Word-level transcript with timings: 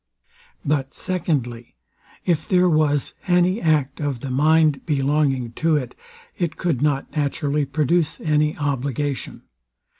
But, 0.65 0.95
secondly, 0.95 1.75
if 2.25 2.47
there 2.49 2.67
was 2.67 3.13
any 3.27 3.61
act 3.61 3.99
of 3.99 4.21
the 4.21 4.31
mind 4.31 4.83
belonging 4.83 5.51
to 5.61 5.75
it, 5.77 5.93
it 6.39 6.57
could 6.57 6.81
not 6.81 7.11
naturally 7.15 7.67
produce 7.67 8.19
any 8.19 8.57
obligation. 8.57 9.43